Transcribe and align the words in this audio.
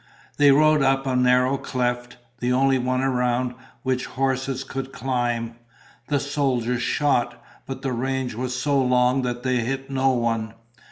They 0.37 0.49
rode 0.49 0.81
up 0.81 1.05
a 1.05 1.15
narrow 1.15 1.59
cleft, 1.59 2.17
the 2.39 2.51
only 2.51 2.79
one 2.79 3.01
around 3.01 3.53
which 3.83 4.07
horses 4.07 4.63
could 4.63 4.91
climb. 4.91 5.57
The 6.07 6.19
soldiers 6.19 6.81
shot, 6.81 7.39
but 7.67 7.83
the 7.83 7.91
range 7.93 8.33
was 8.33 8.59
so 8.59 8.81
long 8.81 9.21
that 9.21 9.43
they 9.43 9.57
hit 9.57 9.91
no 9.91 10.09
one. 10.09 10.55